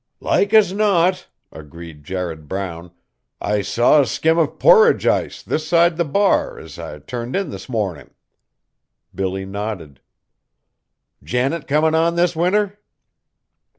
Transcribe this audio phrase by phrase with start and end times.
[0.19, 2.89] "Like as not!" agreed Jared Brown;
[3.39, 7.51] "I saw a skim of porridge ice, this side the bar, as I turned in
[7.51, 8.09] this mornin'."
[9.13, 9.99] Billy nodded.
[11.23, 12.79] "Janet comin' on this winter?"